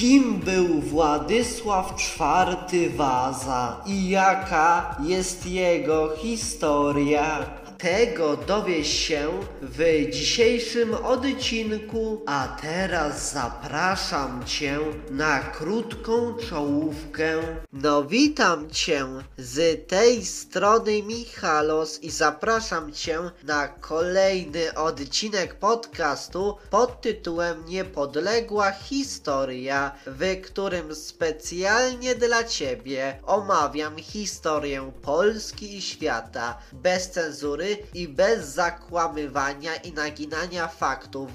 Kim 0.00 0.38
był 0.38 0.80
Władysław 0.80 1.92
IV 1.92 2.90
Waza 2.96 3.76
i 3.86 4.08
jaka 4.08 4.96
jest 5.02 5.46
jego 5.46 6.16
historia? 6.16 7.38
Tego 7.82 8.36
dowiesz 8.36 8.88
się 8.88 9.40
w 9.62 10.10
dzisiejszym 10.10 10.94
odcinku, 10.94 12.22
a 12.26 12.56
teraz 12.62 13.32
zapraszam 13.32 14.44
Cię 14.44 14.78
na 15.10 15.38
krótką 15.38 16.34
czołówkę. 16.34 17.40
No 17.72 18.04
witam 18.04 18.70
Cię 18.70 19.06
z 19.38 19.88
tej 19.88 20.26
strony 20.26 21.02
Michalos 21.02 22.02
i 22.02 22.10
zapraszam 22.10 22.92
Cię 22.92 23.18
na 23.44 23.68
kolejny 23.68 24.74
odcinek 24.74 25.54
podcastu 25.54 26.56
pod 26.70 27.00
tytułem 27.00 27.64
Niepodległa 27.66 28.72
Historia, 28.72 29.92
w 30.06 30.40
którym 30.42 30.94
specjalnie 30.94 32.14
dla 32.14 32.44
Ciebie 32.44 33.20
omawiam 33.26 33.98
historię 33.98 34.92
Polski 35.02 35.76
i 35.76 35.82
świata 35.82 36.58
bez 36.72 37.10
cenzury 37.10 37.69
i 37.94 38.08
bez 38.08 38.48
zakłamywania 38.48 39.74
i 39.74 39.92
naginania 39.92 40.68
faktów. 40.68 41.30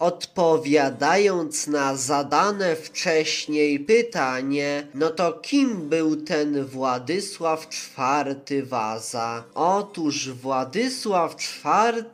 Odpowiadając 0.00 1.66
na 1.66 1.96
zadane 1.96 2.76
wcześniej 2.76 3.80
pytanie, 3.80 4.86
no 4.94 5.10
to 5.10 5.32
kim 5.32 5.88
był 5.88 6.16
ten 6.16 6.64
Władysław 6.64 7.68
IV 7.68 8.62
Waza? 8.62 9.44
Otóż 9.54 10.30
Władysław 10.30 11.36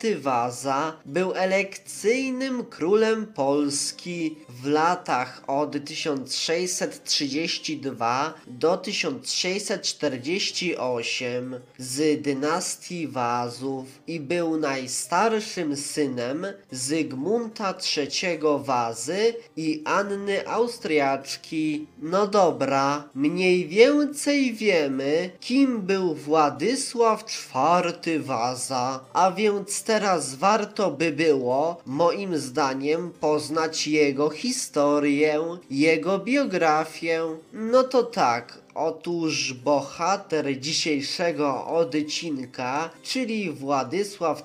IV 0.01 0.19
Waza 0.19 0.93
był 1.05 1.33
elekcyjnym 1.33 2.65
królem 2.65 3.27
Polski 3.27 4.35
w 4.49 4.65
latach 4.65 5.43
od 5.47 5.85
1632 5.85 8.33
do 8.47 8.77
1648 8.77 11.59
z 11.77 12.21
dynastii 12.21 13.07
Wazów 13.07 13.85
i 14.07 14.19
był 14.19 14.57
najstarszym 14.57 15.77
synem 15.77 16.47
Zygmunta 16.71 17.76
III 17.97 18.39
Wazy 18.57 19.35
i 19.55 19.81
Anny 19.85 20.47
Austriaczki. 20.47 21.87
No 22.01 22.27
dobra, 22.27 23.03
mniej 23.15 23.67
więcej 23.67 24.53
wiemy, 24.53 25.29
kim 25.39 25.81
był 25.81 26.15
Władysław 26.15 27.23
IV 27.23 28.19
Waza, 28.19 28.99
a 29.13 29.31
więc 29.31 29.83
teraz 29.83 30.35
warto 30.35 30.91
by 30.91 31.11
było, 31.11 31.81
moim 31.85 32.37
zdaniem, 32.37 33.11
poznać 33.19 33.87
jego 33.87 34.29
historię, 34.29 35.41
jego 35.69 36.19
biografię. 36.19 37.21
No 37.53 37.83
to 37.83 38.03
tak, 38.03 38.59
Otóż 38.79 39.53
bohater 39.53 40.59
dzisiejszego 40.59 41.67
odcinka, 41.67 42.89
czyli 43.03 43.51
Władysław 43.51 44.43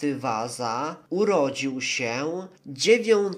IV 0.00 0.14
Waza, 0.14 0.96
urodził 1.10 1.80
się 1.80 2.46
9 2.66 3.36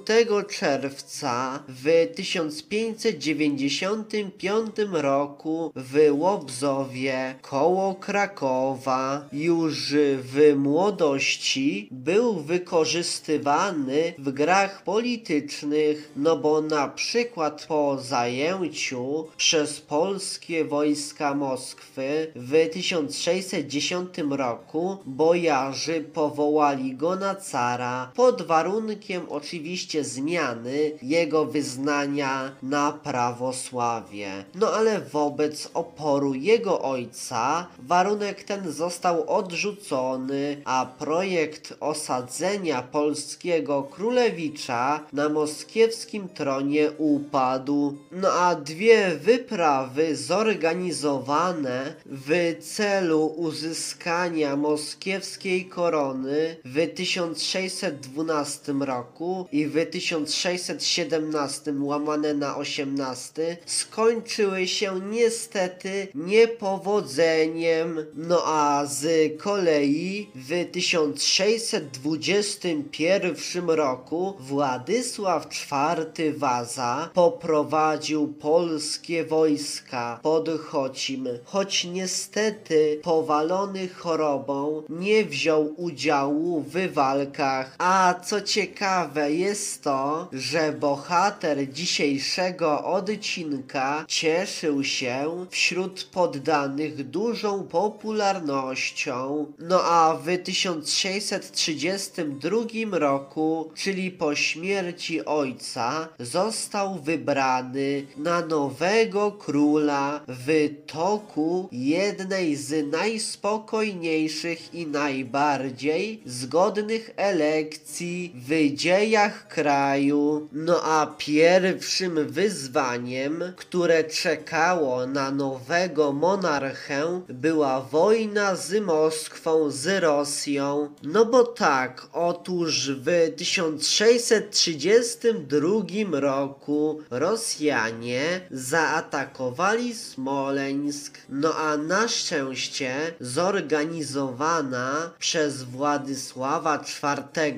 czerwca 0.58 1.62
w 1.68 2.06
1595 2.14 4.70
roku 4.92 5.72
w 5.76 5.98
Łobzowie 6.10 7.34
koło 7.42 7.94
Krakowa. 7.94 9.28
Już 9.32 9.94
w 10.18 10.54
młodości 10.56 11.88
był 11.90 12.34
wykorzystywany 12.34 14.14
w 14.18 14.32
grach 14.32 14.84
politycznych, 14.84 16.12
no 16.16 16.36
bo 16.36 16.60
na 16.60 16.88
przykład 16.88 17.66
po 17.68 17.98
zajęciu 17.98 19.26
przez 19.36 19.80
Polskę 19.80 20.29
wojska 20.68 21.34
Moskwy 21.34 22.32
w 22.36 22.68
1610 22.72 24.18
roku 24.30 24.96
bojarzy 25.06 26.00
powołali 26.00 26.96
go 26.96 27.16
na 27.16 27.34
cara 27.34 28.12
pod 28.14 28.42
warunkiem 28.42 29.22
oczywiście 29.28 30.04
zmiany 30.04 30.92
jego 31.02 31.46
wyznania 31.46 32.52
na 32.62 32.92
prawosławie. 32.92 34.44
No 34.54 34.72
ale 34.72 35.00
wobec 35.00 35.70
oporu 35.74 36.34
jego 36.34 36.82
ojca 36.82 37.66
warunek 37.78 38.44
ten 38.44 38.72
został 38.72 39.30
odrzucony, 39.30 40.62
a 40.64 40.86
projekt 40.98 41.74
osadzenia 41.80 42.82
polskiego 42.82 43.82
królewicza 43.82 45.00
na 45.12 45.28
moskiewskim 45.28 46.28
tronie 46.28 46.90
upadł. 46.98 47.98
No 48.12 48.28
a 48.32 48.54
dwie 48.54 49.10
wyprawy 49.16 50.16
zorganizowane 50.26 51.94
w 52.06 52.56
celu 52.60 53.26
uzyskania 53.26 54.56
moskiewskiej 54.56 55.66
korony 55.66 56.56
w 56.64 56.94
1612 56.94 58.72
roku 58.80 59.46
i 59.52 59.66
w 59.66 59.90
1617 59.90 61.74
łamane 61.80 62.34
na 62.34 62.56
18 62.56 63.56
skończyły 63.66 64.66
się 64.66 65.00
niestety 65.00 66.08
niepowodzeniem. 66.14 68.06
No 68.14 68.42
a 68.44 68.86
z 68.86 69.32
kolei 69.38 70.30
w 70.34 70.70
1621 70.72 73.70
roku 73.70 74.34
Władysław 74.40 75.46
IV 75.46 76.32
Waza 76.32 77.10
poprowadził 77.14 78.28
polskie 78.28 79.24
wojska 79.24 79.99
pod 80.22 80.48
Chocim, 80.70 81.28
choć 81.44 81.84
niestety 81.84 83.00
powalony 83.02 83.88
chorobą 83.88 84.82
nie 84.88 85.24
wziął 85.24 85.74
udziału 85.76 86.60
w 86.60 86.92
walkach. 86.94 87.74
A 87.78 88.14
co 88.24 88.40
ciekawe 88.40 89.32
jest 89.32 89.84
to, 89.84 90.28
że 90.32 90.72
bohater 90.72 91.72
dzisiejszego 91.72 92.84
odcinka 92.84 94.04
cieszył 94.08 94.84
się 94.84 95.46
wśród 95.50 96.04
poddanych 96.04 97.10
dużą 97.10 97.62
popularnością. 97.62 99.46
No 99.58 99.80
a 99.82 100.14
w 100.14 100.38
1632 100.44 102.98
roku, 102.98 103.70
czyli 103.74 104.10
po 104.10 104.34
śmierci 104.34 105.24
ojca, 105.24 106.08
został 106.18 106.94
wybrany 106.94 108.06
na 108.16 108.46
nowego 108.46 109.32
króla 109.32 109.89
w 110.28 110.70
toku 110.86 111.68
jednej 111.72 112.56
z 112.56 112.92
najspokojniejszych 112.92 114.74
i 114.74 114.86
najbardziej 114.86 116.22
zgodnych 116.26 117.10
elekcji 117.16 118.34
w 118.48 118.74
dziejach 118.74 119.48
kraju. 119.48 120.48
No 120.52 120.80
a 120.84 121.14
pierwszym 121.18 122.28
wyzwaniem, 122.28 123.52
które 123.56 124.04
czekało 124.04 125.06
na 125.06 125.30
nowego 125.30 126.12
monarchę, 126.12 127.20
była 127.28 127.80
wojna 127.80 128.56
z 128.56 128.84
Moskwą, 128.84 129.70
z 129.70 130.02
Rosją. 130.02 130.90
No 131.02 131.24
bo 131.24 131.44
tak, 131.44 132.06
otóż 132.12 132.90
w 132.90 133.34
1632 133.36 136.20
roku 136.20 137.00
Rosjanie 137.10 138.40
zaatakowali 138.50 139.79
Smoleńsk. 139.88 141.18
No 141.28 141.54
a 141.54 141.76
na 141.76 142.08
szczęście 142.08 142.94
zorganizowana 143.20 145.10
przez 145.18 145.62
Władysława 145.62 146.76
IV 146.76 147.54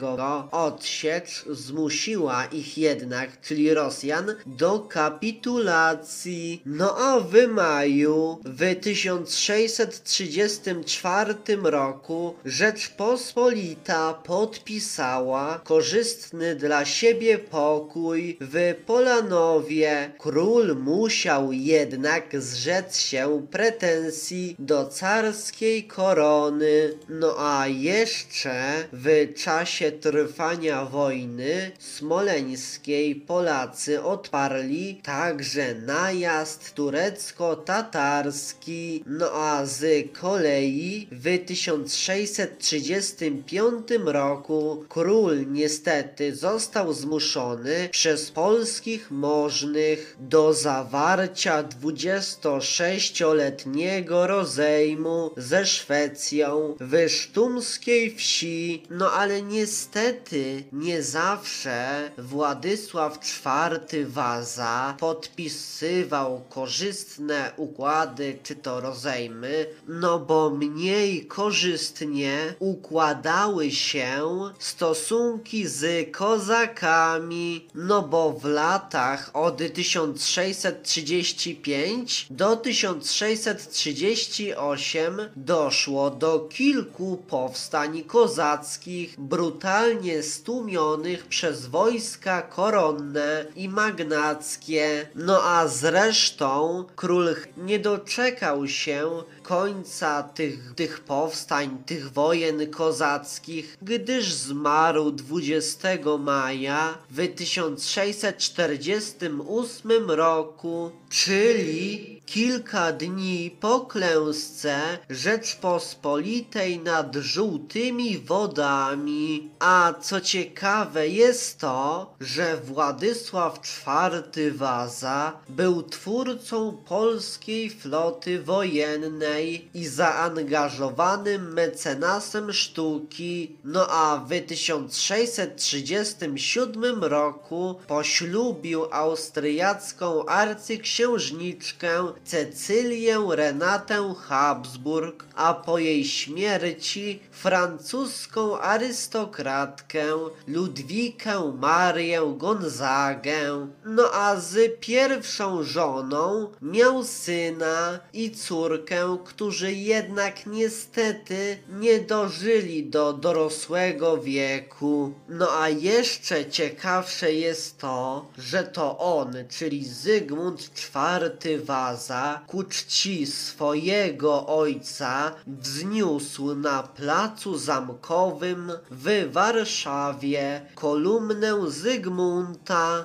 odsiecz 0.51 1.45
zmusiła 1.51 2.45
ich 2.45 2.79
jednak, 2.79 3.41
czyli 3.41 3.75
Rosjan, 3.75 4.35
do 4.47 4.81
kapitulacji. 4.81 6.63
No 6.67 6.97
a 6.99 7.21
w 7.21 7.49
maju 7.49 8.39
w 8.45 8.75
1634 8.81 11.35
roku 11.63 12.35
Rzeczpospolita 12.45 14.15
podpisała 14.15 15.61
korzystny 15.65 16.57
dla 16.57 16.85
siebie 16.85 17.39
pokój 17.39 18.37
w 18.41 18.75
Polanowie. 18.87 20.13
Król 20.19 20.77
musiał 20.77 21.53
jednak 21.53 22.12
jednak 22.15 22.43
zrzec 22.43 23.01
się 23.01 23.47
pretensji 23.51 24.57
do 24.59 24.87
carskiej 24.87 25.85
korony. 25.85 26.95
No 27.09 27.35
a 27.39 27.67
jeszcze 27.67 28.85
w 28.93 29.33
czasie 29.37 29.93
trwania 29.93 30.85
wojny 30.85 31.71
smoleńskiej 31.79 33.17
Polacy 33.17 34.03
odparli 34.03 35.01
także 35.03 35.75
najazd 35.75 36.75
turecko-tatarski. 36.75 39.05
No 39.07 39.33
a 39.33 39.67
z 39.67 40.13
kolei 40.21 41.09
w 41.13 41.39
1635 41.47 43.89
roku 44.05 44.85
król 44.89 45.53
niestety 45.53 46.37
został 46.37 46.93
zmuszony 46.93 47.89
przez 47.91 48.31
polskich 48.31 49.11
możnych 49.11 50.17
do 50.21 50.55
zawarcia 50.55 51.63
26-letniego 52.03 54.27
rozejmu 54.27 55.31
ze 55.37 55.67
Szwecją 55.67 56.77
w 56.81 57.09
sztumskiej 57.09 58.17
wsi. 58.17 58.83
No 58.91 59.13
ale 59.13 59.43
niestety 59.43 60.65
nie 60.73 61.03
zawsze 61.03 62.11
Władysław 62.19 63.19
IV 63.19 64.07
Waza 64.07 64.97
podpisywał 64.99 66.43
korzystne 66.49 67.53
układy 67.57 68.39
czy 68.43 68.57
to 68.57 68.81
rozejmy, 68.81 69.67
no 69.89 70.19
bo 70.19 70.51
mniej 70.51 71.27
korzystnie 71.27 72.55
układały 72.59 73.71
się 73.71 74.21
stosunki 74.59 75.67
z 75.67 76.13
kozakami, 76.13 77.69
no 77.75 78.03
bo 78.03 78.33
w 78.33 78.45
latach 78.45 79.31
od 79.33 79.59
1635 79.75 81.92
do 82.31 82.57
1638 82.57 85.21
doszło 85.37 86.11
do 86.11 86.41
kilku 86.41 87.23
powstań 87.29 88.03
kozackich, 88.03 89.21
brutalnie 89.21 90.23
stłumionych 90.23 91.27
przez 91.27 91.67
wojska 91.67 92.43
koronne 92.43 93.47
i 93.57 93.69
magnackie. 93.69 95.09
No 95.15 95.43
a 95.43 95.69
zresztą 95.69 96.85
król 96.97 97.37
nie 97.57 97.79
doczekał 97.79 98.69
się 98.69 99.23
końca 99.43 100.23
tych, 100.23 100.75
tych 100.75 101.01
powstań, 101.01 101.79
tych 101.87 102.13
wojen 102.13 102.71
kozackich, 102.71 103.79
gdyż 103.83 104.33
zmarł 104.33 105.11
20 105.11 105.89
maja 106.19 106.99
w 107.11 107.35
1648 107.35 110.11
roku, 110.11 110.91
czyli 111.11 111.82
ahí 111.83 112.22
kilka 112.27 112.93
dni 112.93 113.57
po 113.61 113.81
klęsce 113.81 114.99
Rzeczpospolitej 115.11 116.79
nad 116.79 117.17
żółtymi 117.17 118.19
wodami. 118.19 119.51
A 119.59 119.95
co 120.01 120.21
ciekawe 120.21 121.09
jest 121.09 121.59
to, 121.59 122.15
że 122.21 122.57
Władysław 122.57 123.59
IV 123.59 124.53
Waza 124.53 125.33
był 125.49 125.83
twórcą 125.83 126.83
polskiej 126.89 127.71
floty 127.71 128.43
wojennej 128.43 129.69
i 129.75 129.87
zaangażowanym 129.87 131.53
mecenasem 131.53 132.53
sztuki. 132.53 133.57
No 133.65 133.87
a 133.89 134.25
w 134.29 134.41
1637 134.47 137.05
roku 137.05 137.75
poślubił 137.87 138.87
austriacką 138.93 140.27
arcyksiężniczkę 140.27 142.12
Cecylię 142.25 143.19
Renatę 143.31 144.15
Habsburg, 144.21 145.25
a 145.35 145.55
po 145.55 145.79
jej 145.79 146.05
śmierci 146.05 147.21
francuską 147.31 148.59
arystokratkę 148.59 150.05
Ludwikę 150.47 151.53
Marię 151.59 152.35
Gonzagę. 152.37 153.69
No 153.85 154.03
a 154.13 154.37
z 154.37 154.81
pierwszą 154.81 155.63
żoną 155.63 156.49
miał 156.63 157.05
syna 157.05 158.01
i 158.13 158.31
córkę, 158.31 159.19
którzy 159.25 159.73
jednak 159.73 160.47
niestety 160.47 161.59
nie 161.81 162.01
dożyli 162.01 162.87
do 162.87 163.13
dorosłego 163.13 164.19
wieku. 164.19 165.15
No 165.29 165.49
a 165.61 165.69
jeszcze 165.69 166.47
ciekawsze 166.47 167.33
jest 167.33 167.79
to, 167.79 168.27
że 168.39 168.63
to 168.63 168.99
on, 168.99 169.35
czyli 169.49 169.85
Zygmunt 169.85 170.71
IV 170.95 171.59
Waza, 171.59 172.02
ku 172.47 172.65
czci 172.65 173.27
swojego 173.27 174.47
ojca 174.47 175.33
wzniósł 175.47 176.55
na 176.55 176.83
placu 176.83 177.59
zamkowym 177.59 178.73
w 178.91 179.33
Warszawie 179.33 180.67
kolumnę 180.75 181.71
Zygmunta. 181.71 183.05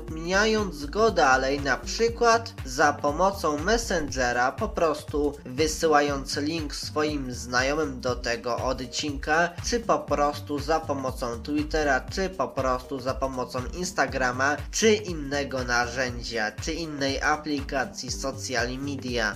udostępniając 0.01 0.85
go 0.85 1.11
dalej, 1.11 1.61
na 1.61 1.77
przykład 1.77 2.53
za 2.65 2.93
pomocą 2.93 3.57
Messengera, 3.57 4.51
po 4.51 4.69
prostu 4.69 5.33
wysyłając 5.45 6.37
link 6.37 6.75
swoim 6.75 7.33
znajomym 7.33 8.01
do 8.01 8.15
tego 8.15 8.57
odcinka, 8.57 9.49
czy 9.69 9.79
po 9.79 9.99
prostu 9.99 10.59
za 10.59 10.79
pomocą 10.79 11.43
Twittera, 11.43 12.01
czy 12.01 12.29
po 12.29 12.47
prostu 12.47 12.99
za 12.99 13.13
pomocą 13.13 13.59
Instagrama, 13.73 14.57
czy 14.71 14.93
innego 14.93 15.63
narzędzia, 15.63 16.51
czy 16.51 16.73
innej 16.73 17.21
aplikacji 17.21 18.11
social 18.11 18.77
media. 18.77 19.35